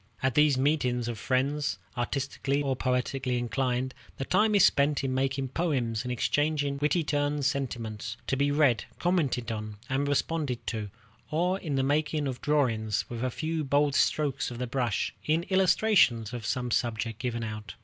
[0.23, 5.49] At these meetings of friends, artistically or poetically inclined, the time is spent in making
[5.49, 10.89] poems and exchanging wittily turned sentiments, to be read, commented on, and responded to;
[11.29, 15.43] or in the making of drawings, with a few bold strokes of the brush, in
[15.49, 17.75] illustration of some subject given out.